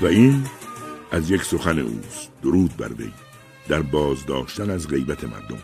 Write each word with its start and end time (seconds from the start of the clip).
و 0.00 0.06
این 0.06 0.44
از 1.10 1.30
یک 1.30 1.42
سخن 1.42 1.78
اوست 1.78 2.30
درود 2.42 2.76
بر 2.76 2.92
وی 2.92 3.10
در 3.68 3.82
بازداشتن 3.82 4.70
از 4.70 4.88
غیبت 4.88 5.24
مردم 5.24 5.58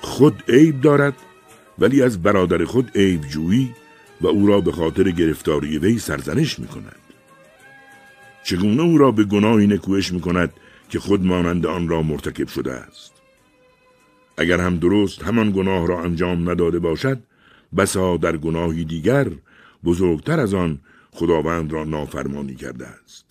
خود 0.00 0.42
عیب 0.48 0.80
دارد 0.80 1.14
ولی 1.78 2.02
از 2.02 2.22
برادر 2.22 2.64
خود 2.64 2.90
عیب 2.94 3.20
جویی 3.20 3.74
و 4.20 4.26
او 4.26 4.46
را 4.46 4.60
به 4.60 4.72
خاطر 4.72 5.10
گرفتاری 5.10 5.78
وی 5.78 5.98
سرزنش 5.98 6.58
می 6.58 6.66
کند. 6.66 6.96
چگونه 8.44 8.82
او 8.82 8.98
را 8.98 9.10
به 9.10 9.24
گناهی 9.24 9.66
نکوهش 9.66 10.12
می 10.12 10.20
کند 10.20 10.52
که 10.90 11.00
خود 11.00 11.24
مانند 11.24 11.66
آن 11.66 11.88
را 11.88 12.02
مرتکب 12.02 12.48
شده 12.48 12.72
است. 12.72 13.12
اگر 14.38 14.60
هم 14.60 14.78
درست 14.78 15.22
همان 15.22 15.52
گناه 15.52 15.86
را 15.86 16.02
انجام 16.02 16.50
نداده 16.50 16.78
باشد 16.78 17.18
بسا 17.76 18.16
در 18.16 18.36
گناهی 18.36 18.84
دیگر 18.84 19.30
بزرگتر 19.84 20.40
از 20.40 20.54
آن 20.54 20.78
خداوند 21.16 21.72
را 21.72 21.84
نافرمانی 21.84 22.54
کرده 22.54 22.86
است. 22.86 23.24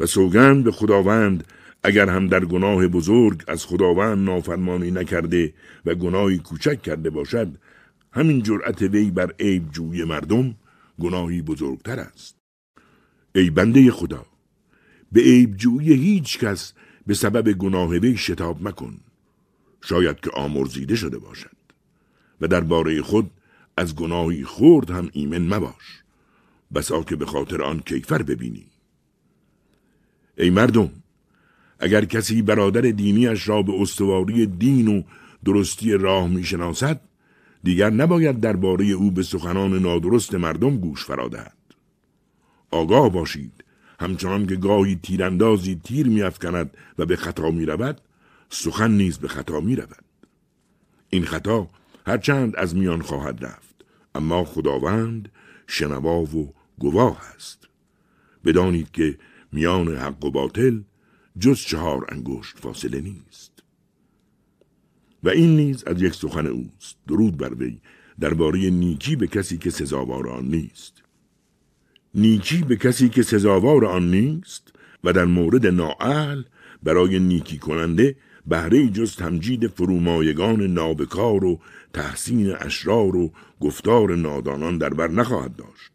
و 0.00 0.06
سوگند 0.06 0.64
به 0.64 0.72
خداوند 0.72 1.46
اگر 1.82 2.08
هم 2.08 2.26
در 2.26 2.44
گناه 2.44 2.88
بزرگ 2.88 3.42
از 3.48 3.66
خداوند 3.66 4.30
نافرمانی 4.30 4.90
نکرده 4.90 5.54
و 5.86 5.94
گناهی 5.94 6.38
کوچک 6.38 6.82
کرده 6.82 7.10
باشد 7.10 7.58
همین 8.12 8.42
جرأت 8.42 8.82
وی 8.82 9.10
بر 9.10 9.32
عیب 9.40 9.70
جوی 9.70 10.04
مردم 10.04 10.54
گناهی 11.00 11.42
بزرگتر 11.42 12.00
است. 12.00 12.36
ای 13.34 13.50
بنده 13.50 13.90
خدا 13.90 14.26
به 15.12 15.20
عیب 15.20 15.56
جوی 15.56 15.92
هیچ 15.92 16.38
کس 16.38 16.72
به 17.06 17.14
سبب 17.14 17.52
گناه 17.52 17.90
وی 17.90 18.16
شتاب 18.16 18.68
مکن. 18.68 19.00
شاید 19.82 20.20
که 20.20 20.30
آمرزیده 20.30 20.96
شده 20.96 21.18
باشد 21.18 21.56
و 22.40 22.48
درباره 22.48 23.02
خود 23.02 23.30
از 23.76 23.96
گناهی 23.96 24.44
خورد 24.44 24.90
هم 24.90 25.10
ایمن 25.12 25.54
مباش. 25.54 26.03
بسا 26.74 27.02
که 27.02 27.16
به 27.16 27.26
خاطر 27.26 27.62
آن 27.62 27.80
کیفر 27.80 28.22
ببینی 28.22 28.66
ای 30.38 30.50
مردم 30.50 30.90
اگر 31.78 32.04
کسی 32.04 32.42
برادر 32.42 32.80
دینیش 32.80 33.48
را 33.48 33.62
به 33.62 33.72
استواری 33.80 34.46
دین 34.46 34.88
و 34.88 35.02
درستی 35.44 35.92
راه 35.92 36.28
می‌شناسد 36.28 37.00
دیگر 37.62 37.90
نباید 37.90 38.40
درباره 38.40 38.84
او 38.84 39.10
به 39.10 39.22
سخنان 39.22 39.78
نادرست 39.78 40.34
مردم 40.34 40.76
گوش 40.76 41.04
فرادهد 41.04 41.56
آگاه 42.70 43.12
باشید 43.12 43.64
همچنان 44.00 44.46
که 44.46 44.56
گاهی 44.56 44.96
تیراندازی 45.02 45.80
تیر 45.84 46.08
میافکند 46.08 46.76
و 46.98 47.06
به 47.06 47.16
خطا 47.16 47.50
می 47.50 47.66
رود 47.66 48.00
سخن 48.50 48.90
نیز 48.90 49.18
به 49.18 49.28
خطا 49.28 49.60
می 49.60 49.76
رود. 49.76 50.04
این 51.10 51.24
خطا 51.24 51.70
هرچند 52.06 52.56
از 52.56 52.76
میان 52.76 53.02
خواهد 53.02 53.44
رفت 53.44 53.74
اما 54.14 54.44
خداوند 54.44 55.28
شنوا 55.66 56.22
و 56.22 56.54
گواه 56.78 57.22
است. 57.36 57.68
بدانید 58.44 58.90
که 58.90 59.18
میان 59.52 59.96
حق 59.96 60.24
و 60.24 60.30
باطل 60.30 60.80
جز 61.38 61.60
چهار 61.60 62.06
انگشت 62.08 62.58
فاصله 62.58 63.00
نیست. 63.00 63.62
و 65.22 65.28
این 65.28 65.56
نیز 65.56 65.84
از 65.84 66.02
یک 66.02 66.14
سخن 66.14 66.46
اوست. 66.46 66.96
درود 67.08 67.36
بر 67.36 67.54
وی 67.54 67.80
درباره 68.20 68.70
نیکی 68.70 69.16
به 69.16 69.26
کسی 69.26 69.58
که 69.58 69.70
سزاوار 69.70 70.28
آن 70.28 70.44
نیست. 70.44 71.02
نیکی 72.14 72.62
به 72.62 72.76
کسی 72.76 73.08
که 73.08 73.22
سزاوار 73.22 73.84
آن 73.84 74.10
نیست 74.10 74.72
و 75.04 75.12
در 75.12 75.24
مورد 75.24 75.66
نااهل 75.66 76.42
برای 76.82 77.18
نیکی 77.18 77.58
کننده 77.58 78.16
بهره 78.46 78.88
جز 78.88 79.16
تمجید 79.16 79.66
فرومایگان 79.66 80.62
نابکار 80.62 81.44
و 81.44 81.60
تحسین 81.92 82.54
اشرار 82.54 83.16
و 83.16 83.32
گفتار 83.60 84.14
نادانان 84.16 84.78
در 84.78 84.94
بر 84.94 85.08
نخواهد 85.08 85.56
داشت. 85.56 85.92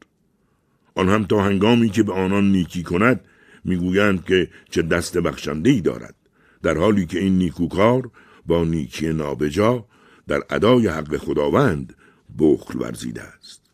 آن 0.96 1.10
هم 1.10 1.26
تا 1.26 1.44
هنگامی 1.44 1.90
که 1.90 2.04
به 2.04 2.14
آنان 2.14 2.52
نیکی 2.52 2.84
کند 2.84 3.22
می‌گویند 3.66 4.26
که 4.26 4.50
چه 4.70 4.82
دست 4.82 5.18
بخشنده 5.18 5.70
ای 5.70 5.82
دارد. 5.82 6.16
در 6.64 6.78
حالی 6.78 7.06
که 7.06 7.20
این 7.20 7.38
نیکوکار 7.38 8.12
با 8.46 8.64
نیکی 8.64 9.14
نابجا 9.14 9.86
در 10.28 10.42
ادای 10.50 10.88
حق 10.88 11.18
خداوند 11.18 11.96
بخل 12.40 12.80
ورزیده 12.80 13.22
است. 13.22 13.69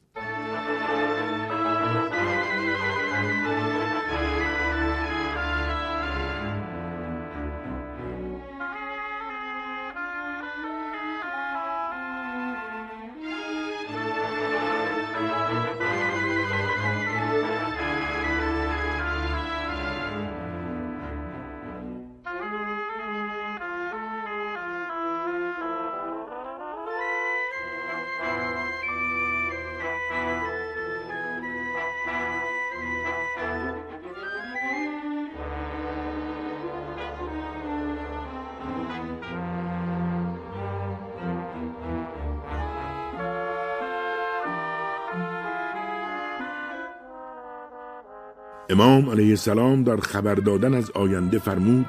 امام 48.69 49.09
علیه 49.09 49.29
السلام 49.29 49.83
در 49.83 49.97
خبر 49.97 50.35
دادن 50.35 50.73
از 50.73 50.91
آینده 50.91 51.39
فرمود 51.39 51.85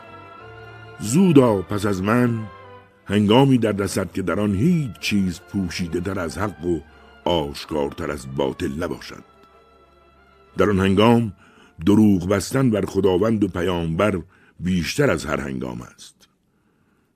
زودا 1.01 1.63
پس 1.63 1.87
از 1.87 2.03
من 2.03 2.39
هنگامی 3.05 3.59
در 3.59 3.73
رسد 3.73 4.13
که 4.13 4.23
در 4.23 4.41
آن 4.41 4.55
هیچ 4.55 4.99
چیز 5.01 5.41
پوشیده 5.41 6.01
در 6.01 6.21
از 6.21 6.39
حق 6.39 6.67
و 6.67 6.81
آشکارتر 7.25 8.11
از 8.11 8.37
باطل 8.37 8.85
نباشد. 8.85 9.23
در 10.59 10.71
آن 10.71 10.81
هنگام 10.81 11.33
دروغ 11.87 12.29
بستن 12.29 12.71
بر 12.71 12.85
خداوند 12.85 13.45
و 13.45 13.49
پیامبر 13.49 14.21
بیشتر 14.61 15.11
از 15.11 15.27
هر 15.27 15.41
هنگام 15.41 15.81
است. 15.81 16.29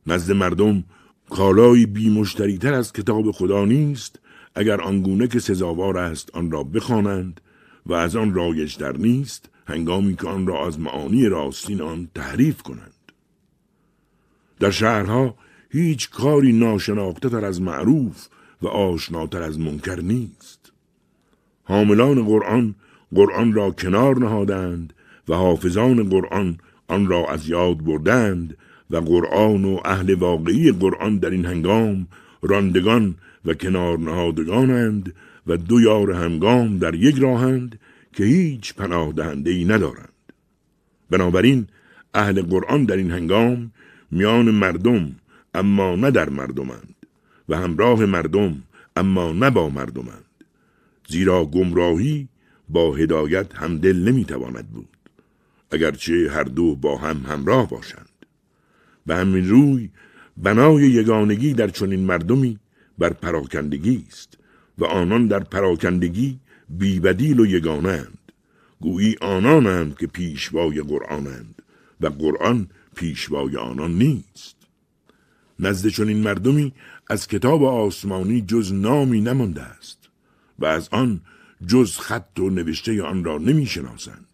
نزد 0.06 0.32
مردم 0.32 0.84
کالایی 1.30 1.86
بی 1.86 2.24
تر 2.60 2.74
از 2.74 2.92
کتاب 2.92 3.30
خدا 3.30 3.64
نیست 3.64 4.18
اگر 4.54 4.80
آنگونه 4.80 5.26
که 5.28 5.38
سزاوار 5.38 5.98
است 5.98 6.30
آن 6.34 6.50
را 6.50 6.62
بخوانند 6.62 7.40
و 7.86 7.92
از 7.92 8.16
آن 8.16 8.34
رایج 8.34 8.78
در 8.78 8.96
نیست 8.96 9.48
هنگامی 9.66 10.16
که 10.16 10.28
آن 10.28 10.46
را 10.46 10.66
از 10.66 10.80
معانی 10.80 11.28
راستین 11.28 11.80
آن 11.80 12.08
تحریف 12.14 12.62
کنند. 12.62 13.12
در 14.60 14.70
شهرها 14.70 15.34
هیچ 15.70 16.10
کاری 16.10 16.52
ناشناخته 16.52 17.28
تر 17.28 17.44
از 17.44 17.62
معروف 17.62 18.26
و 18.62 18.68
آشناتر 18.68 19.42
از 19.42 19.58
منکر 19.58 20.00
نیست. 20.00 20.72
حاملان 21.64 22.24
قرآن 22.24 22.74
قرآن 23.14 23.52
را 23.52 23.70
کنار 23.70 24.18
نهادند 24.18 24.92
و 25.28 25.34
حافظان 25.34 26.08
قرآن 26.08 26.58
آن 26.88 27.06
را 27.06 27.26
از 27.26 27.48
یاد 27.48 27.84
بردند 27.84 28.56
و 28.90 28.96
قرآن 28.96 29.64
و 29.64 29.80
اهل 29.84 30.14
واقعی 30.14 30.72
قرآن 30.72 31.18
در 31.18 31.30
این 31.30 31.46
هنگام 31.46 32.06
راندگان 32.42 33.14
و 33.44 33.54
کنار 33.54 33.98
نهادگانند 33.98 35.14
و 35.46 35.56
دو 35.56 35.80
یار 35.80 36.12
همگام 36.12 36.78
در 36.78 36.94
یک 36.94 37.18
راهند 37.18 37.80
که 38.12 38.24
هیچ 38.24 38.74
پناه 38.74 39.12
دهنده 39.12 39.50
ای 39.50 39.64
ندارند. 39.64 40.12
بنابراین 41.10 41.66
اهل 42.14 42.42
قرآن 42.42 42.84
در 42.84 42.96
این 42.96 43.10
هنگام 43.10 43.72
میان 44.10 44.50
مردم 44.50 45.16
اما 45.54 45.96
نه 45.96 46.10
در 46.10 46.28
مردمند 46.28 46.94
و 47.48 47.56
همراه 47.56 48.06
مردم 48.06 48.62
اما 48.96 49.32
نه 49.32 49.50
با 49.50 49.68
مردمند. 49.68 50.24
زیرا 51.08 51.44
گمراهی 51.44 52.28
با 52.68 52.94
هدایت 52.94 53.54
همدل 53.54 53.96
نمی‌تواند 53.96 54.68
بود 54.70 54.88
اگرچه 55.70 56.30
هر 56.30 56.44
دو 56.44 56.76
با 56.76 56.96
هم 56.96 57.16
همراه 57.16 57.68
باشند. 57.68 58.08
به 59.06 59.16
همین 59.16 59.48
روی 59.48 59.90
بنای 60.36 60.82
یگانگی 60.82 61.54
در 61.54 61.68
چنین 61.68 62.00
مردمی 62.00 62.58
بر 62.98 63.12
پراکندگی 63.12 64.04
است. 64.08 64.38
و 64.80 64.84
آنان 64.84 65.26
در 65.26 65.40
پراکندگی 65.40 66.38
بیبدیل 66.68 67.40
و 67.40 67.46
یگانند 67.46 68.18
گویی 68.80 69.16
آنانند 69.20 69.96
که 69.98 70.06
پیشوای 70.06 70.80
قرآنند 70.82 71.62
و 72.00 72.06
قرآن 72.06 72.68
پیشوای 72.96 73.56
آنان 73.56 73.98
نیست 73.98 74.56
نزد 75.58 75.88
چنین 75.88 76.16
مردمی 76.16 76.72
از 77.06 77.28
کتاب 77.28 77.64
آسمانی 77.64 78.40
جز 78.40 78.72
نامی 78.72 79.20
نمانده 79.20 79.62
است 79.62 80.08
و 80.58 80.66
از 80.66 80.88
آن 80.92 81.20
جز 81.66 81.98
خط 81.98 82.38
و 82.40 82.50
نوشته 82.50 83.02
آن 83.02 83.24
را 83.24 83.38
نمی 83.38 83.66
شناسند. 83.66 84.29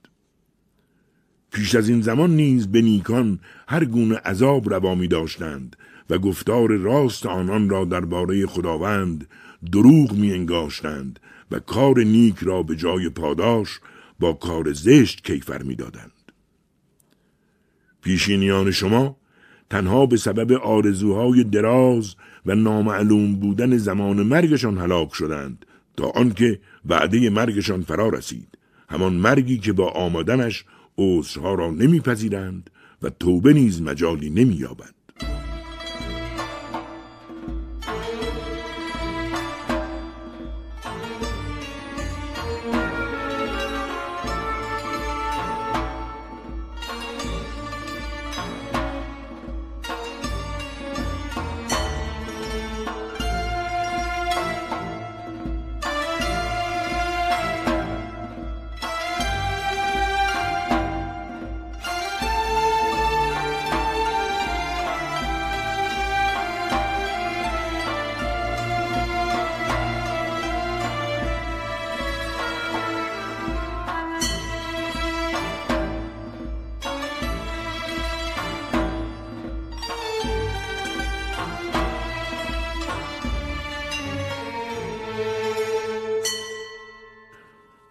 پیش 1.53 1.75
از 1.75 1.89
این 1.89 2.01
زمان 2.01 2.31
نیز 2.31 2.67
به 2.67 2.83
نیکان 2.83 3.39
هر 3.69 3.85
گونه 3.85 4.17
عذاب 4.17 4.75
روا 4.75 4.95
می 4.95 5.09
داشتند 5.09 5.77
و 6.11 6.19
گفتار 6.19 6.77
راست 6.77 7.27
آنان 7.27 7.69
را 7.69 7.85
درباره 7.85 8.47
خداوند 8.47 9.29
دروغ 9.73 10.13
می 10.13 10.33
انگاشتند 10.33 11.21
و 11.51 11.59
کار 11.59 11.99
نیک 11.99 12.37
را 12.39 12.63
به 12.63 12.77
جای 12.77 13.09
پاداش 13.09 13.81
با 14.21 14.33
کار 14.33 14.73
زشت 14.73 15.27
کیفر 15.27 15.63
می 15.63 15.75
دادند. 15.75 16.13
پیشینیان 18.03 18.71
شما 18.71 19.17
تنها 19.71 20.07
به 20.07 20.17
سبب 20.17 20.53
آرزوهای 20.53 21.45
دراز 21.45 22.15
و 22.47 22.55
نامعلوم 22.55 23.35
بودن 23.35 23.77
زمان 23.77 24.23
مرگشان 24.23 24.79
هلاک 24.79 25.15
شدند 25.15 25.67
تا 25.97 26.11
آنکه 26.11 26.61
وعده 26.87 27.31
مرگشان 27.31 27.83
فرا 27.83 28.09
رسید 28.09 28.59
همان 28.89 29.13
مرگی 29.13 29.59
که 29.59 29.73
با 29.73 29.91
آمدنش 29.91 30.65
عذرها 30.99 31.55
را 31.55 31.71
نمیپذیرند 31.71 32.71
و 33.03 33.11
توبه 33.11 33.53
نیز 33.53 33.83
مجالی 33.83 34.31
نمییابند 34.31 34.96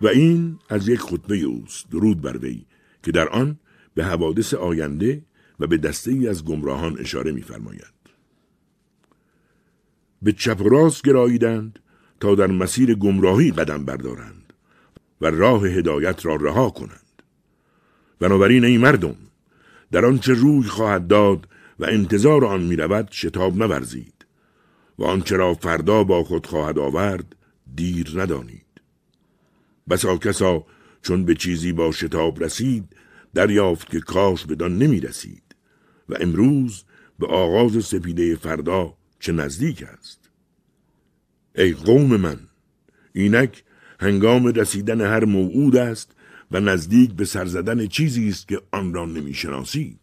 و 0.06 0.08
این 0.08 0.60
از 0.70 0.88
یک 0.88 1.00
خطبه 1.00 1.38
اوست 1.38 1.90
درود 1.92 2.22
بر 2.22 2.38
وی 2.38 2.66
که 3.04 3.12
در 3.12 3.30
آن 3.30 3.60
به 3.94 4.06
حوادث 4.06 4.54
آینده 4.54 5.22
و 5.60 5.68
به 5.68 5.78
دسته 5.78 6.12
ای 6.12 6.28
از 6.28 6.46
گمراهان 6.46 7.00
اشاره 7.00 7.32
می‌فرماید. 7.32 7.96
به 10.22 10.32
چپ 10.32 10.62
و 10.62 10.70
راست 10.70 11.04
گراییدند 11.04 11.80
تا 12.20 12.36
در 12.36 12.48
مسیر 12.48 12.96
گمراهی 12.96 13.52
قدم 13.52 13.86
بردارند 13.86 14.54
و 15.22 15.26
راه 15.26 15.68
هدایت 15.68 16.26
را 16.26 16.36
رها 16.36 16.70
کنند 16.70 17.22
بنابراین 18.20 18.66
ای 18.66 18.78
مردم 18.78 19.16
در 19.92 20.06
آنچه 20.06 20.34
روی 20.34 20.64
خواهد 20.64 21.08
داد 21.08 21.48
و 21.80 21.86
انتظار 21.86 22.46
آن 22.46 22.62
می 22.62 22.76
رود 22.76 23.10
شتاب 23.12 23.58
نورزید 23.58 24.26
و 25.00 25.04
آنچه 25.04 25.38
را 25.38 25.54
فردا 25.54 26.04
با 26.04 26.24
خود 26.24 26.46
خواهد 26.46 26.80
آورد 26.80 27.36
دیر 27.76 28.14
ندانید 28.16 28.65
بسا 29.90 30.18
کسا 30.18 30.66
چون 31.02 31.26
به 31.26 31.36
چیزی 31.36 31.74
با 31.74 31.92
شتاب 31.92 32.44
رسید 32.44 32.96
دریافت 33.34 33.90
که 33.90 34.00
کاش 34.00 34.46
بدان 34.46 34.78
نمی 34.78 35.00
رسید. 35.00 35.44
و 36.10 36.16
امروز 36.20 36.84
به 37.20 37.28
آغاز 37.28 37.86
سپیده 37.86 38.36
فردا 38.36 38.94
چه 39.20 39.32
نزدیک 39.32 39.84
است؟ 39.84 40.30
ای 41.56 41.72
قوم 41.74 42.16
من 42.18 42.40
اینک 43.14 43.64
هنگام 44.00 44.48
رسیدن 44.48 45.02
هر 45.02 45.26
موعود 45.26 45.76
است 45.76 46.12
و 46.52 46.60
نزدیک 46.60 47.14
به 47.14 47.26
سرزدن 47.26 47.88
چیزی 47.88 48.30
است 48.30 48.48
که 48.48 48.62
آن 48.72 48.94
را 48.94 49.06
نمی‌شناسید 49.06 50.00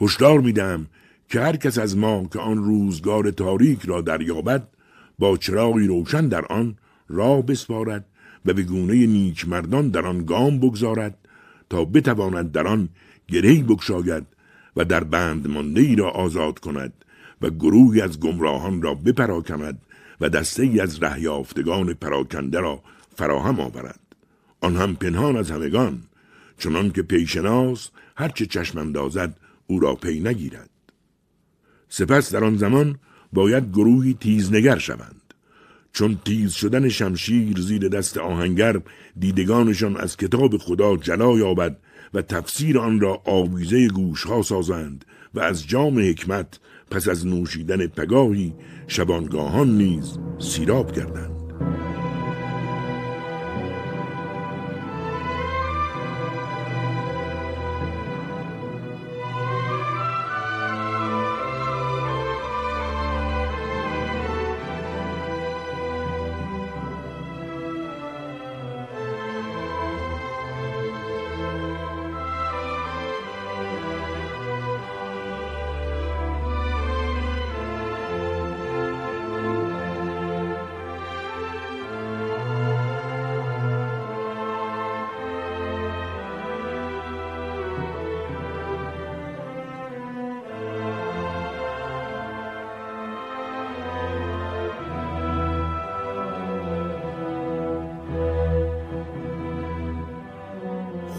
هشدار 0.00 0.40
میدم 0.40 0.86
که 1.28 1.40
هر 1.40 1.56
کس 1.56 1.78
از 1.78 1.96
ما 1.96 2.28
که 2.32 2.38
آن 2.38 2.56
روزگار 2.56 3.30
تاریک 3.30 3.80
را 3.84 4.00
دریابد 4.00 4.68
با 5.18 5.36
چراغی 5.36 5.86
روشن 5.86 6.28
در 6.28 6.44
آن 6.44 6.76
راه 7.08 7.42
بسپارد 7.42 8.06
و 8.46 8.52
به 8.52 8.62
گونه 8.62 9.06
نیک 9.06 9.48
مردان 9.48 9.88
در 9.88 10.06
آن 10.06 10.24
گام 10.24 10.58
بگذارد 10.58 11.18
تا 11.70 11.84
بتواند 11.84 12.52
در 12.52 12.66
آن 12.66 12.88
گری 13.28 13.62
بگشاید 13.62 14.26
و 14.76 14.84
در 14.84 15.04
بند 15.04 15.48
مانده 15.48 15.80
ای 15.80 15.96
را 15.96 16.10
آزاد 16.10 16.58
کند 16.58 16.92
و 17.42 17.50
گروهی 17.50 18.00
از 18.00 18.20
گمراهان 18.20 18.82
را 18.82 18.94
بپراکند 18.94 19.82
و 20.20 20.28
دسته 20.28 20.62
ای 20.62 20.80
از 20.80 21.02
رهیافتگان 21.02 21.94
پراکنده 21.94 22.60
را 22.60 22.82
فراهم 23.16 23.60
آورد. 23.60 24.00
آن 24.60 24.76
هم 24.76 24.96
پنهان 24.96 25.36
از 25.36 25.50
همگان 25.50 26.02
چنان 26.58 26.90
که 26.90 27.02
پیشناس 27.02 27.90
هرچه 28.16 28.46
چشم 28.46 28.78
اندازد 28.78 29.36
او 29.66 29.80
را 29.80 29.94
پی 29.94 30.20
نگیرد. 30.20 30.70
سپس 31.88 32.32
در 32.32 32.44
آن 32.44 32.56
زمان 32.56 32.98
باید 33.32 33.70
گروهی 33.70 34.14
تیزنگر 34.14 34.78
شوند. 34.78 35.19
چون 35.92 36.18
تیز 36.24 36.52
شدن 36.52 36.88
شمشیر 36.88 37.60
زیر 37.60 37.88
دست 37.88 38.18
آهنگر 38.18 38.80
دیدگانشان 39.18 39.96
از 39.96 40.16
کتاب 40.16 40.56
خدا 40.56 40.96
جلا 40.96 41.38
یابد 41.38 41.76
و 42.14 42.22
تفسیر 42.22 42.78
آن 42.78 43.00
را 43.00 43.22
آویزه 43.24 43.88
گوشها 43.88 44.42
سازند 44.42 45.04
و 45.34 45.40
از 45.40 45.66
جام 45.66 45.98
حکمت 45.98 46.60
پس 46.90 47.08
از 47.08 47.26
نوشیدن 47.26 47.86
پگاهی 47.86 48.54
شبانگاهان 48.88 49.76
نیز 49.76 50.18
سیراب 50.38 50.92
کردند 50.92 51.30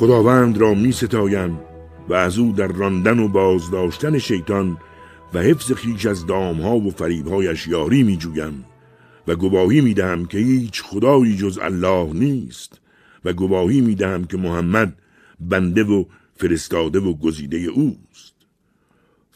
خداوند 0.02 0.58
را 0.58 0.74
می 0.74 0.92
ستایم 0.92 1.60
و 2.10 2.14
از 2.14 2.38
او 2.38 2.52
در 2.52 2.68
راندن 2.68 3.20
و 3.20 3.28
بازداشتن 3.28 4.18
شیطان 4.18 4.78
و 5.34 5.40
حفظ 5.40 5.72
خیش 5.72 6.06
از 6.06 6.26
دامها 6.26 6.76
و 6.76 6.92
فریبهایش 6.92 7.68
یاری 7.68 8.04
می 8.04 8.18
جویم 8.18 8.66
و 9.28 9.36
گواهی 9.36 9.82
می 9.82 9.94
دهم 9.94 10.26
که 10.26 10.38
هیچ 10.38 10.82
خدایی 10.82 11.38
جز 11.38 11.60
الله 11.62 12.14
نیست 12.14 12.82
و 13.26 13.34
گواهی 13.34 13.82
می 13.82 13.96
دهم 13.96 14.24
که 14.24 14.38
محمد 14.38 14.96
بنده 15.40 15.84
و 15.84 16.06
فرستاده 16.36 17.00
و 17.00 17.14
گزیده 17.14 17.58
اوست. 17.58 18.36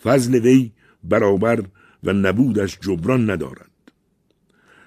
فضل 0.04 0.36
وی 0.36 0.72
برابر 1.04 1.64
و 2.04 2.14
نبودش 2.14 2.80
جبران 2.82 3.30
ندارد. 3.30 3.72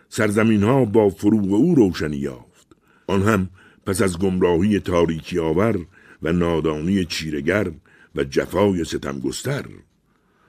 سرزمین 0.09 0.63
ها 0.63 0.85
با 0.85 1.09
فروغ 1.09 1.53
او 1.53 1.75
روشنی 1.75 2.17
یافت. 2.17 2.67
آن 3.07 3.23
هم 3.23 3.49
پس 3.89 4.03
از 4.03 4.19
گمراهی 4.19 4.81
تاریکی 4.81 5.39
آور 5.39 5.87
و 6.23 6.33
نادانی 6.33 7.05
چیرگر 7.05 7.71
و 8.15 8.25
جفای 8.25 8.85
ستمگستر. 8.85 9.65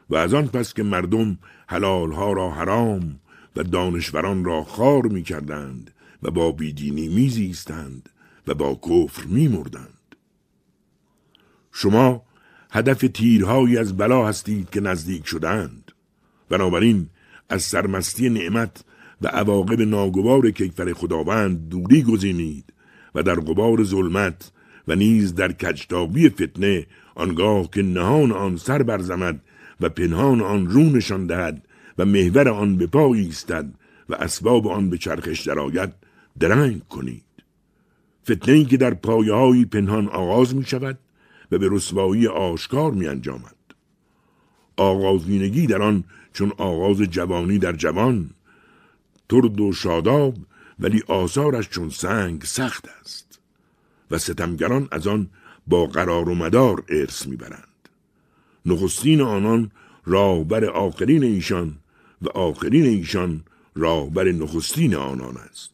و 0.10 0.15
از 0.15 0.34
آن 0.34 0.48
پس 0.48 0.74
که 0.74 0.84
مردم 0.84 1.39
حلالها 1.67 2.34
را 2.34 2.50
حرام 2.51 3.19
و 3.55 3.63
دانشوران 3.63 4.46
را 4.46 4.63
خار 4.63 5.05
می 5.05 5.24
کردند 5.24 5.91
و 6.24 6.31
با 6.31 6.51
بیدینی 6.51 7.08
می 7.08 7.29
زیستند 7.29 8.10
و 8.48 8.53
با 8.53 8.79
کفر 8.84 9.25
می 9.25 9.48
مردند. 9.48 10.15
شما 11.72 12.24
هدف 12.72 13.05
تیرهایی 13.13 13.77
از 13.77 13.98
بلا 13.98 14.27
هستید 14.27 14.69
که 14.69 14.81
نزدیک 14.81 15.27
شدند 15.27 15.91
بنابراین 16.50 17.10
از 17.50 17.63
سرمستی 17.63 18.29
نعمت 18.29 18.84
و 19.22 19.27
عواقب 19.27 19.81
ناگوار 19.81 20.51
کیفر 20.51 20.93
خداوند 20.93 21.69
دوری 21.69 22.03
گزینید. 22.03 22.74
و 23.16 23.24
در 23.24 23.36
غبار 23.36 23.84
ظلمت 23.84 24.51
و 24.88 24.96
نیز 24.96 25.36
در 25.36 25.51
کجتابی 25.51 26.30
فتنه 26.30 26.86
آنگاه 27.16 27.70
که 27.72 27.82
نهان 27.82 28.32
آن 28.32 28.58
سر 28.58 28.84
برزمد 28.84 29.42
و 29.82 29.89
پنهان 29.89 30.42
آن 30.42 30.68
رو 30.68 30.84
نشان 30.84 31.25
دهد 31.25 31.68
و 31.98 32.06
محور 32.06 32.50
آن 32.50 32.78
به 32.78 32.88
پا 32.88 33.13
ایستد 33.13 33.74
و 34.10 34.16
اسباب 34.16 34.68
آن 34.68 34.89
به 34.89 34.98
چرخش 34.98 35.48
درآید 35.48 35.94
درنگ 36.39 36.88
کنید. 36.88 37.24
فتنه 38.32 38.56
ای 38.56 38.66
که 38.66 38.78
در 38.78 38.94
پایه 38.94 39.34
های 39.34 39.66
پنهان 39.66 40.08
آغاز 40.08 40.56
می 40.56 40.66
شود 40.66 40.98
و 41.51 41.58
به 41.58 41.68
رسوایی 41.72 42.28
آشکار 42.28 42.92
می 42.92 43.08
انجامد 43.08 43.56
آغازینگی 44.78 45.68
در 45.68 45.82
آن 45.82 46.04
چون 46.34 46.51
آغاز 46.58 46.98
جوانی 46.98 47.58
در 47.58 47.74
جوان 47.74 48.30
ترد 49.30 49.62
و 49.62 49.72
شاداب 49.72 50.36
ولی 50.80 51.04
آثارش 51.08 51.70
چون 51.70 51.90
سنگ 51.90 52.44
سخت 52.44 52.86
است 53.02 53.40
و 54.12 54.18
ستمگران 54.18 54.88
از 54.92 55.08
آن 55.08 55.30
با 55.68 55.86
قرار 55.86 56.30
و 56.30 56.36
مدار 56.36 56.84
ارث 56.90 57.28
می‌برند. 57.28 57.90
نخستین 58.66 59.22
آنان 59.22 59.72
راهبر 60.06 60.66
آخرین 60.66 61.24
ایشان 61.24 61.78
و 62.22 62.30
آخرین 62.30 62.86
ایشان 62.86 63.44
راهبر 63.76 64.32
نخستین 64.32 64.96
آنان 64.96 65.38
است. 65.38 65.72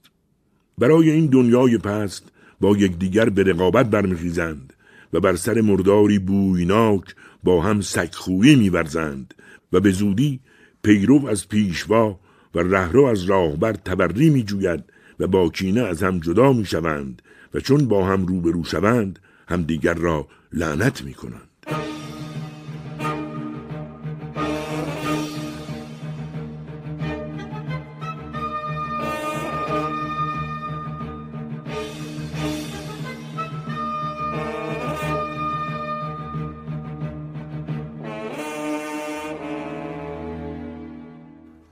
برای 0.78 1.10
این 1.10 1.26
دنیای 1.26 1.78
پست 1.78 2.24
با 2.62 2.78
یکدیگر 2.78 3.30
به 3.30 3.44
رقابت 3.44 3.90
برمیخیزند 3.90 4.74
و 5.14 5.20
بر 5.20 5.36
سر 5.36 5.62
مرداری 5.62 6.20
بویناک 6.20 7.16
با 7.44 7.62
هم 7.62 7.82
سکخویی 7.82 8.56
میورزند 8.56 9.34
و 9.74 9.80
به 9.80 9.92
زودی 9.92 10.40
پیرو 10.84 11.28
از 11.28 11.48
پیشوا 11.48 12.20
و 12.56 12.60
رهرو 12.60 13.04
از 13.04 13.24
راهبر 13.24 13.74
تبری 13.74 14.30
میجوید 14.30 14.84
و 15.20 15.28
با 15.28 15.50
کینه 15.50 15.82
از 15.82 16.04
هم 16.04 16.20
جدا 16.20 16.54
می‌شوند 16.54 17.22
و 17.54 17.60
چون 17.60 17.88
با 17.88 18.06
هم 18.06 18.26
روبرو 18.26 18.64
شوند 18.64 19.20
همدیگر 19.48 19.94
را 19.94 20.28
لعنت 20.54 21.04
می‌کنند. 21.04 21.50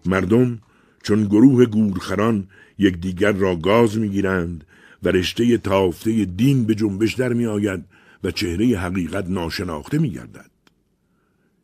مردم 0.06 0.60
چون 1.04 1.24
گروه 1.26 1.66
گورخران 1.66 2.48
یکدیگر 2.78 3.32
را 3.32 3.56
گاز 3.56 3.98
می‌گیرند 3.98 4.64
و 5.04 5.10
رشته 5.10 5.58
تافته 5.58 6.26
دین 6.26 6.64
به 6.64 6.76
جنبش 6.76 7.14
در 7.14 7.34
می 7.34 7.46
آید 7.46 7.86
و 8.24 8.32
چهره 8.32 8.78
حقیقت 8.78 9.30
ناشناخته 9.30 9.98
می 9.98 10.10
گردد. 10.10 10.50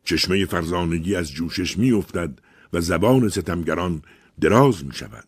چشمه 0.04 0.44
فرزانگی 0.44 1.14
از 1.14 1.32
جوشش 1.32 1.78
می 1.78 1.92
افتد 1.92 2.38
و 2.72 2.80
زبان 2.80 3.28
ستمگران 3.28 4.02
دراز 4.40 4.84
می 4.84 4.94
شود. 4.94 5.24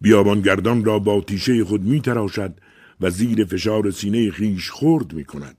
بیابانگردان 0.00 0.84
را 0.84 0.98
با 0.98 1.20
تیشه 1.20 1.64
خود 1.64 1.82
می 1.82 2.00
تراشد 2.00 2.54
و 3.00 3.10
زیر 3.10 3.44
فشار 3.44 3.90
سینه 3.90 4.30
خیش 4.30 4.70
خورد 4.70 5.12
می 5.12 5.24
کند. 5.24 5.56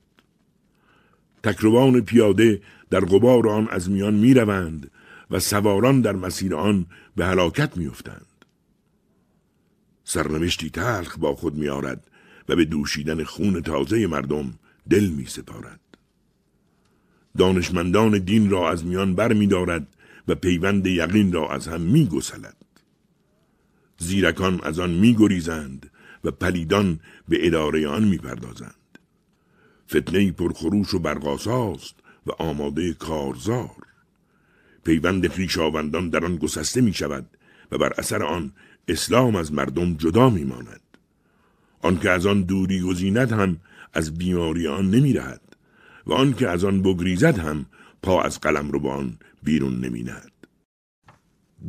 تکروان 1.42 2.00
پیاده 2.00 2.62
در 2.90 3.00
غبار 3.00 3.48
آن 3.48 3.68
از 3.68 3.90
میان 3.90 4.14
می 4.14 4.34
روند 4.34 4.90
و 5.32 5.40
سواران 5.40 6.00
در 6.00 6.12
مسیر 6.12 6.54
آن 6.54 6.86
به 7.16 7.26
هلاکت 7.26 7.76
میافتند 7.76 8.26
سرنوشتی 10.04 10.70
تلخ 10.70 11.18
با 11.18 11.34
خود 11.34 11.54
میآرد 11.54 12.10
و 12.48 12.56
به 12.56 12.64
دوشیدن 12.64 13.24
خون 13.24 13.62
تازه 13.62 14.06
مردم 14.06 14.54
دل 14.90 15.06
می 15.06 15.26
سپارد. 15.26 15.80
دانشمندان 17.38 18.18
دین 18.18 18.50
را 18.50 18.70
از 18.70 18.84
میان 18.84 19.14
بر 19.14 19.32
می 19.32 19.46
دارد 19.46 19.86
و 20.28 20.34
پیوند 20.34 20.86
یقین 20.86 21.32
را 21.32 21.50
از 21.50 21.68
هم 21.68 21.80
می 21.80 22.06
گسلد. 22.06 22.56
زیرکان 23.98 24.60
از 24.62 24.78
آن 24.78 24.90
می 24.90 25.14
گریزند 25.14 25.90
و 26.24 26.30
پلیدان 26.30 27.00
به 27.28 27.46
اداره 27.46 27.88
آن 27.88 28.04
می 28.04 28.18
پردازند. 28.18 28.98
فتنه 29.90 30.32
پرخروش 30.32 30.94
و 30.94 30.98
برقاساست 30.98 31.94
و 32.26 32.32
آماده 32.32 32.94
کارزار. 32.94 33.91
پیوند 34.84 35.28
خیشاوندان 35.28 36.08
در 36.08 36.24
آن 36.24 36.36
گسسته 36.36 36.80
می 36.80 36.92
شود 36.92 37.26
و 37.72 37.78
بر 37.78 37.92
اثر 37.98 38.22
آن 38.22 38.52
اسلام 38.88 39.36
از 39.36 39.52
مردم 39.52 39.94
جدا 39.94 40.30
می 40.30 40.44
ماند. 40.44 40.80
آنکه 41.80 42.10
از 42.10 42.26
آن 42.26 42.42
دوری 42.42 42.80
گزیند 42.80 43.32
هم 43.32 43.56
از 43.92 44.18
بیماری 44.18 44.66
آن 44.66 44.90
نمی 44.90 45.12
رهد 45.12 45.40
و 46.06 46.12
آنکه 46.12 46.48
از 46.48 46.64
آن 46.64 46.82
بگریزد 46.82 47.38
هم 47.38 47.66
پا 48.02 48.22
از 48.22 48.40
قلم 48.40 48.70
رو 48.70 48.80
با 48.80 48.94
آن 48.94 49.18
بیرون 49.42 49.80
نمی 49.80 50.02
نهد. 50.02 50.32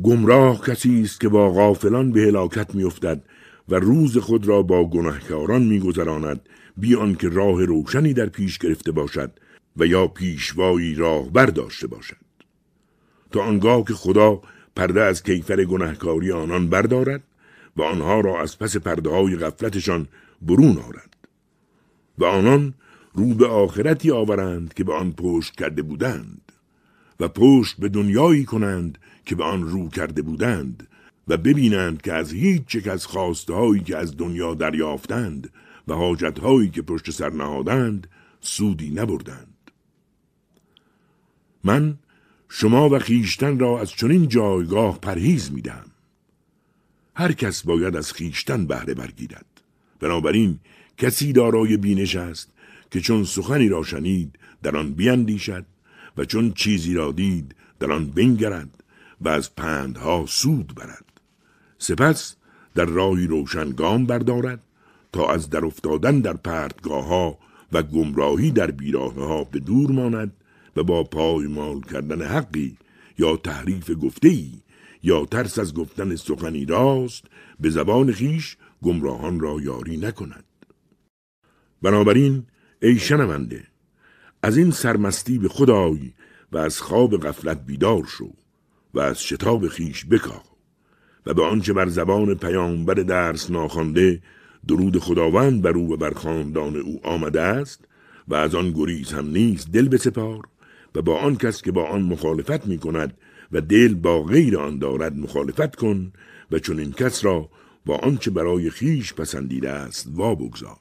گمراه 0.02 0.66
کسی 0.66 1.02
است 1.02 1.20
که 1.20 1.28
با 1.28 1.50
غافلان 1.50 2.12
به 2.12 2.20
هلاکت 2.20 2.74
میافتد 2.74 3.24
و 3.68 3.74
روز 3.74 4.18
خود 4.18 4.48
را 4.48 4.62
با 4.62 4.84
گناهکاران 4.84 5.62
میگذراند 5.62 6.48
بی 6.76 6.94
آنکه 6.94 7.28
راه 7.28 7.64
روشنی 7.64 8.12
در 8.12 8.26
پیش 8.26 8.58
گرفته 8.58 8.92
باشد 8.92 9.30
و 9.76 9.86
یا 9.86 10.06
پیشوایی 10.06 10.94
راه 10.94 11.30
برداشته 11.30 11.86
باشد 11.86 12.23
تا 13.34 13.42
آنگاه 13.42 13.84
که 13.84 13.94
خدا 13.94 14.40
پرده 14.76 15.02
از 15.02 15.22
کیفر 15.22 15.64
گناهکاری 15.64 16.32
آنان 16.32 16.68
بردارد 16.68 17.22
و 17.76 17.82
آنها 17.82 18.20
را 18.20 18.42
از 18.42 18.58
پس 18.58 18.76
پرده 18.76 19.10
های 19.10 19.36
غفلتشان 19.36 20.08
برون 20.42 20.78
آرد 20.78 21.16
و 22.18 22.24
آنان 22.24 22.74
رو 23.14 23.34
به 23.34 23.46
آخرتی 23.46 24.10
آورند 24.10 24.74
که 24.74 24.84
به 24.84 24.94
آن 24.94 25.12
پشت 25.12 25.56
کرده 25.56 25.82
بودند 25.82 26.52
و 27.20 27.28
پشت 27.28 27.76
به 27.78 27.88
دنیایی 27.88 28.44
کنند 28.44 28.98
که 29.26 29.34
به 29.34 29.44
آن 29.44 29.62
رو 29.62 29.88
کرده 29.88 30.22
بودند 30.22 30.88
و 31.28 31.36
ببینند 31.36 32.02
که 32.02 32.12
از 32.12 32.32
هیچ 32.32 32.74
یک 32.74 32.88
از 32.88 33.06
خواسته 33.06 33.54
هایی 33.54 33.82
که 33.82 33.96
از 33.96 34.16
دنیا 34.16 34.54
دریافتند 34.54 35.50
و 35.88 35.94
حاجت 35.94 36.38
هایی 36.38 36.70
که 36.70 36.82
پشت 36.82 37.10
سر 37.10 37.30
نهادند 37.30 38.06
سودی 38.40 38.90
نبردند. 38.90 39.70
من 41.64 41.98
شما 42.56 42.88
و 42.88 42.98
خیشتن 42.98 43.58
را 43.58 43.80
از 43.80 43.90
چنین 43.90 44.28
جایگاه 44.28 45.00
پرهیز 45.00 45.52
میدم 45.52 45.84
هر 47.16 47.32
کس 47.32 47.62
باید 47.62 47.96
از 47.96 48.12
خیشتن 48.12 48.66
بهره 48.66 48.94
برگیرد. 48.94 49.46
بنابراین 50.00 50.58
کسی 50.98 51.32
دارای 51.32 51.76
بینش 51.76 52.16
است 52.16 52.52
که 52.90 53.00
چون 53.00 53.24
سخنی 53.24 53.68
را 53.68 53.82
شنید 53.82 54.38
در 54.62 54.76
آن 54.76 54.92
بیندیشد 54.92 55.64
و 56.16 56.24
چون 56.24 56.52
چیزی 56.52 56.94
را 56.94 57.12
دید 57.12 57.54
در 57.80 57.92
آن 57.92 58.06
بنگرد 58.06 58.84
و 59.20 59.28
از 59.28 59.54
پندها 59.54 60.24
سود 60.28 60.74
برد. 60.74 61.20
سپس 61.78 62.36
در 62.74 62.84
راهی 62.84 63.26
روشن 63.26 63.70
گام 63.70 64.06
بردارد 64.06 64.60
تا 65.12 65.32
از 65.32 65.50
در 65.50 65.64
افتادن 65.64 66.20
در 66.20 66.34
پرتگاه 66.34 67.04
ها 67.04 67.38
و 67.72 67.82
گمراهی 67.82 68.50
در 68.50 68.70
بیراه 68.70 69.14
ها 69.14 69.44
به 69.44 69.58
دور 69.58 69.90
ماند 69.90 70.32
و 70.76 70.82
با 70.82 71.04
پایمال 71.04 71.80
کردن 71.80 72.22
حقی 72.22 72.76
یا 73.18 73.36
تحریف 73.36 73.90
گفتهی 74.02 74.62
یا 75.02 75.24
ترس 75.24 75.58
از 75.58 75.74
گفتن 75.74 76.16
سخنی 76.16 76.64
راست 76.64 77.24
به 77.60 77.70
زبان 77.70 78.12
خیش 78.12 78.56
گمراهان 78.82 79.40
را 79.40 79.60
یاری 79.60 79.96
نکند. 79.96 80.44
بنابراین 81.82 82.46
ای 82.82 82.98
شنونده 82.98 83.64
از 84.42 84.56
این 84.56 84.70
سرمستی 84.70 85.38
به 85.38 85.48
خدای 85.48 86.12
و 86.52 86.58
از 86.58 86.80
خواب 86.80 87.16
غفلت 87.16 87.66
بیدار 87.66 88.04
شو 88.04 88.32
و 88.94 89.00
از 89.00 89.22
شتاب 89.22 89.68
خیش 89.68 90.04
بکاه 90.04 90.44
و 91.26 91.34
به 91.34 91.44
آنچه 91.44 91.72
بر 91.72 91.88
زبان 91.88 92.34
پیامبر 92.34 92.94
درس 92.94 93.50
ناخوانده 93.50 94.22
درود 94.68 94.98
خداوند 94.98 95.62
بر 95.62 95.70
او 95.70 95.92
و 95.92 95.96
بر 95.96 96.10
خاندان 96.10 96.76
او 96.76 97.00
آمده 97.06 97.40
است 97.40 97.84
و 98.28 98.34
از 98.34 98.54
آن 98.54 98.70
گریز 98.70 99.12
هم 99.12 99.26
نیست 99.26 99.72
دل 99.72 99.88
بسپار 99.88 100.42
و 100.94 101.02
با 101.02 101.18
آن 101.18 101.36
کس 101.36 101.62
که 101.62 101.72
با 101.72 101.86
آن 101.86 102.02
مخالفت 102.02 102.66
می 102.66 102.78
کند 102.78 103.16
و 103.52 103.60
دل 103.60 103.94
با 103.94 104.22
غیر 104.22 104.58
آن 104.58 104.78
دارد 104.78 105.16
مخالفت 105.16 105.76
کن 105.76 106.12
و 106.50 106.58
چون 106.58 106.78
این 106.78 106.92
کس 106.92 107.24
را 107.24 107.48
با 107.86 107.96
آنچه 107.96 108.30
برای 108.30 108.70
خیش 108.70 109.14
پسندیده 109.14 109.70
است 109.70 110.08
وا 110.14 110.34
بگذار. 110.34 110.78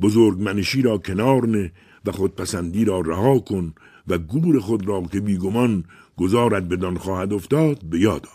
بزرگمنشی 0.00 0.82
را 0.82 0.98
کنار 0.98 1.46
نه 1.46 1.72
و 2.04 2.12
خودپسندی 2.12 2.84
را 2.84 3.00
رها 3.00 3.38
کن 3.38 3.74
و 4.08 4.18
گور 4.18 4.60
خود 4.60 4.88
را 4.88 5.02
که 5.02 5.20
بیگمان 5.20 5.84
گذارد 6.16 6.68
بدان 6.68 6.98
خواهد 6.98 7.32
افتاد 7.32 7.84
به 7.84 8.00
یاد 8.00 8.26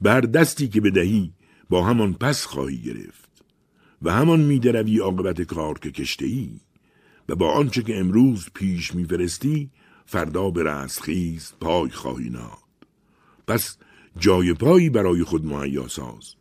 بر 0.00 0.20
دستی 0.20 0.68
که 0.68 0.80
بدهی 0.80 1.32
با 1.70 1.84
همان 1.84 2.14
پس 2.14 2.44
خواهی 2.46 2.82
گرفت 2.82 3.30
و 4.02 4.12
همان 4.12 4.40
میدروی 4.40 4.98
عاقبت 4.98 5.42
کار 5.42 5.78
که 5.78 5.90
کشته 5.90 6.26
ای 6.26 6.50
و 7.30 7.34
با 7.34 7.52
آنچه 7.52 7.82
که 7.82 7.98
امروز 7.98 8.48
پیش 8.54 8.94
میفرستی 8.94 9.70
فردا 10.06 10.50
به 10.50 10.62
رستخیز 10.62 11.52
پای 11.60 11.90
خواهی 11.90 12.30
ناد 12.30 12.58
پس 13.46 13.76
جای 14.18 14.54
پایی 14.54 14.90
برای 14.90 15.24
خود 15.24 15.44
مهیا 15.44 15.88
ساز 15.88 16.34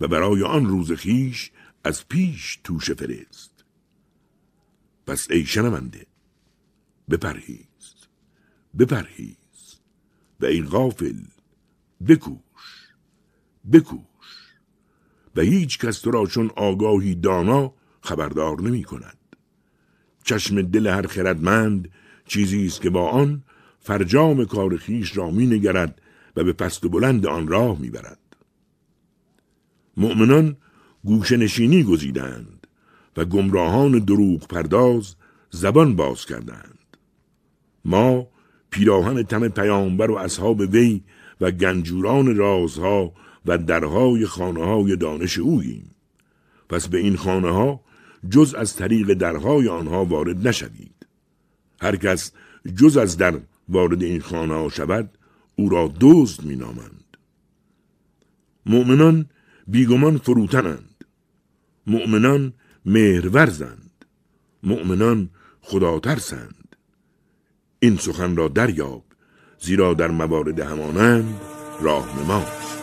و 0.00 0.08
برای 0.08 0.42
آن 0.42 0.66
روز 0.66 0.92
خیش 0.92 1.50
از 1.84 2.08
پیش 2.08 2.60
توش 2.64 2.90
فرست. 2.90 3.64
پس 5.06 5.30
ای 5.30 5.46
شنونده 5.46 6.06
بپرهیز 7.10 8.06
بپرهیز 8.78 9.36
و 10.40 10.44
ای 10.46 10.62
غافل 10.62 11.20
بکوش 12.08 12.94
بکوش. 13.72 14.02
و 15.36 15.40
هیچ 15.40 15.78
کس 15.78 16.00
تو 16.00 16.10
را 16.10 16.26
چون 16.26 16.50
آگاهی 16.56 17.14
دانا 17.14 17.74
خبردار 18.00 18.60
نمی 18.60 18.84
کند. 18.84 19.21
چشم 20.24 20.62
دل 20.62 20.86
هر 20.86 21.06
خردمند 21.06 21.88
چیزی 22.26 22.66
است 22.66 22.80
که 22.80 22.90
با 22.90 23.08
آن 23.08 23.42
فرجام 23.80 24.44
کار 24.44 24.76
خیش 24.76 25.16
را 25.16 25.30
می 25.30 25.46
نگرد 25.46 26.00
و 26.36 26.44
به 26.44 26.52
پست 26.52 26.84
و 26.84 26.88
بلند 26.88 27.26
آن 27.26 27.48
راه 27.48 27.78
می 27.78 27.90
برد. 27.90 28.18
مؤمنان 29.96 30.56
گوش 31.04 31.32
نشینی 31.32 31.82
گزیدند 31.82 32.66
و 33.16 33.24
گمراهان 33.24 33.98
دروغ 33.98 34.46
پرداز 34.46 35.14
زبان 35.50 35.96
باز 35.96 36.26
کردند. 36.26 36.78
ما 37.84 38.26
پیراهن 38.70 39.22
تم 39.22 39.48
پیامبر 39.48 40.10
و 40.10 40.14
اصحاب 40.14 40.60
وی 40.60 41.02
و 41.40 41.50
گنجوران 41.50 42.36
رازها 42.36 43.12
و 43.46 43.58
درهای 43.58 44.26
خانه 44.26 44.64
های 44.64 44.96
دانش 44.96 45.38
اوییم. 45.38 45.90
پس 46.68 46.88
به 46.88 46.98
این 46.98 47.16
خانه 47.16 47.50
ها 47.50 47.80
جز 48.30 48.54
از 48.54 48.76
طریق 48.76 49.12
درهای 49.12 49.68
آنها 49.68 50.04
وارد 50.04 50.48
نشوید. 50.48 51.06
هر 51.80 51.96
کس 51.96 52.32
جز 52.76 52.96
از 52.96 53.16
در 53.16 53.40
وارد 53.68 54.02
این 54.02 54.20
خانه 54.20 54.54
ها 54.54 54.68
شود 54.68 55.18
او 55.56 55.68
را 55.68 55.94
دزد 56.00 56.44
می 56.44 56.56
نامند. 56.56 57.16
مؤمنان 58.66 59.26
بیگمان 59.66 60.18
فروتنند. 60.18 61.04
مؤمنان 61.86 62.52
مهرورزند. 62.86 64.04
مؤمنان 64.62 65.30
خدا 65.60 66.00
ترسند. 66.00 66.76
این 67.78 67.96
سخن 67.96 68.36
را 68.36 68.48
دریاب 68.48 69.04
زیرا 69.60 69.94
در 69.94 70.08
موارد 70.10 70.60
همانند 70.60 71.40
راهنماست 71.80 72.81